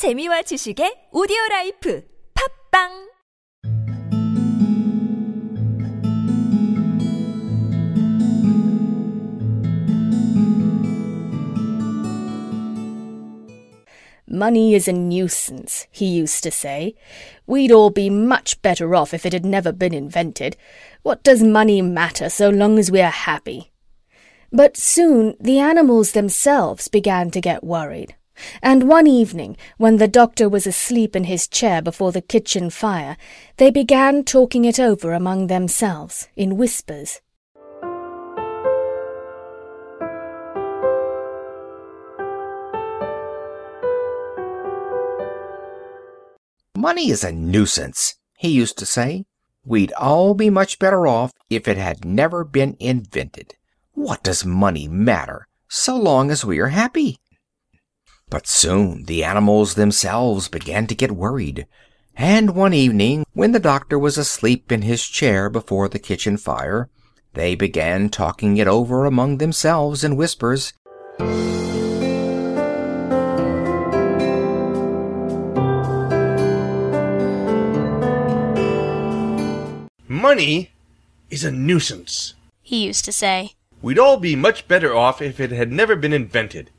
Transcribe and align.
재미와 0.00 0.40
지식의 0.48 1.10
오디오 1.12 1.36
라이프 1.50 2.02
팟빵 2.32 2.88
Money 14.26 14.72
is 14.74 14.88
a 14.88 14.94
nuisance, 14.94 15.86
he 15.90 16.06
used 16.06 16.42
to 16.44 16.50
say. 16.50 16.94
We'd 17.46 17.70
all 17.70 17.90
be 17.90 18.08
much 18.08 18.56
better 18.62 18.94
off 18.94 19.12
if 19.12 19.26
it 19.26 19.34
had 19.34 19.44
never 19.44 19.70
been 19.70 19.92
invented. 19.92 20.56
What 21.02 21.22
does 21.22 21.42
money 21.42 21.82
matter 21.82 22.30
so 22.30 22.48
long 22.48 22.78
as 22.78 22.90
we're 22.90 23.12
happy? 23.12 23.70
But 24.50 24.78
soon 24.78 25.36
the 25.38 25.58
animals 25.58 26.12
themselves 26.12 26.88
began 26.88 27.30
to 27.32 27.40
get 27.42 27.62
worried. 27.62 28.16
And 28.62 28.88
one 28.88 29.06
evening, 29.06 29.56
when 29.76 29.96
the 29.96 30.08
doctor 30.08 30.48
was 30.48 30.66
asleep 30.66 31.14
in 31.16 31.24
his 31.24 31.48
chair 31.48 31.82
before 31.82 32.12
the 32.12 32.22
kitchen 32.22 32.70
fire, 32.70 33.16
they 33.56 33.70
began 33.70 34.24
talking 34.24 34.64
it 34.64 34.78
over 34.80 35.12
among 35.12 35.46
themselves 35.46 36.28
in 36.36 36.56
whispers. 36.56 37.20
Money 46.76 47.10
is 47.10 47.22
a 47.22 47.30
nuisance, 47.30 48.14
he 48.38 48.48
used 48.48 48.78
to 48.78 48.86
say. 48.86 49.26
We'd 49.66 49.92
all 49.92 50.32
be 50.32 50.48
much 50.48 50.78
better 50.78 51.06
off 51.06 51.30
if 51.50 51.68
it 51.68 51.76
had 51.76 52.06
never 52.06 52.42
been 52.42 52.74
invented. 52.80 53.54
What 53.92 54.22
does 54.22 54.46
money 54.46 54.88
matter, 54.88 55.46
so 55.68 55.94
long 55.94 56.30
as 56.30 56.42
we 56.42 56.58
are 56.58 56.68
happy? 56.68 57.18
But 58.30 58.46
soon 58.46 59.06
the 59.06 59.24
animals 59.24 59.74
themselves 59.74 60.46
began 60.46 60.86
to 60.86 60.94
get 60.94 61.10
worried, 61.10 61.66
and 62.16 62.54
one 62.54 62.72
evening, 62.72 63.26
when 63.32 63.50
the 63.50 63.58
doctor 63.58 63.98
was 63.98 64.16
asleep 64.16 64.70
in 64.70 64.82
his 64.82 65.04
chair 65.04 65.50
before 65.50 65.88
the 65.88 65.98
kitchen 65.98 66.36
fire, 66.36 66.88
they 67.34 67.56
began 67.56 68.08
talking 68.08 68.56
it 68.56 68.68
over 68.68 69.04
among 69.04 69.38
themselves 69.38 70.04
in 70.04 70.14
whispers. 70.14 70.72
Money 80.06 80.70
is 81.30 81.42
a 81.42 81.50
nuisance. 81.50 82.34
he 82.62 82.84
used 82.84 83.04
to 83.04 83.12
say. 83.12 83.54
We'd 83.82 83.98
all 83.98 84.18
be 84.18 84.36
much 84.36 84.68
better 84.68 84.94
off 84.94 85.20
if 85.20 85.40
it 85.40 85.50
had 85.50 85.72
never 85.72 85.96
been 85.96 86.12
invented. 86.12 86.70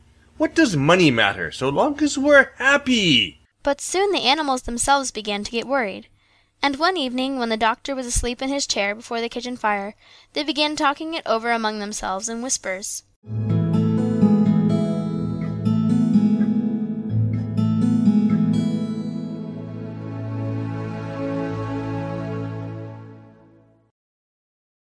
What 0.42 0.56
does 0.56 0.76
money 0.76 1.12
matter 1.12 1.52
so 1.52 1.70
long 1.70 2.02
as 2.02 2.18
we're 2.18 2.50
happy? 2.58 3.42
But 3.62 3.80
soon 3.80 4.12
the 4.12 4.24
animals 4.24 4.64
themselves 4.64 5.12
began 5.12 5.44
to 5.44 5.52
get 5.52 5.68
worried. 5.68 6.08
And 6.64 6.78
one 6.78 6.98
evening, 6.98 7.38
when 7.38 7.50
the 7.50 7.58
doctor 7.58 7.94
was 7.94 8.08
asleep 8.08 8.42
in 8.42 8.50
his 8.50 8.66
chair 8.66 8.96
before 8.96 9.22
the 9.22 9.30
kitchen 9.30 9.56
fire, 9.56 9.94
they 10.34 10.42
began 10.42 10.76
talking 10.76 11.14
it 11.14 11.22
over 11.28 11.52
among 11.52 11.78
themselves 11.78 12.28
in 12.28 12.42
whispers. 12.42 13.04